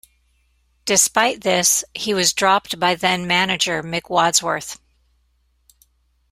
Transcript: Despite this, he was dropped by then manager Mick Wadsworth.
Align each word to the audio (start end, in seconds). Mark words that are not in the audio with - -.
Despite 0.85 1.41
this, 1.41 1.83
he 1.93 2.15
was 2.15 2.33
dropped 2.33 2.79
by 2.79 2.95
then 2.95 3.27
manager 3.27 3.83
Mick 3.83 4.09
Wadsworth. 4.09 4.79